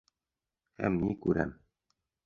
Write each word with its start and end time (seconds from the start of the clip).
Һәм 0.83 0.97
ни 1.05 1.15
күрәм! 1.27 1.57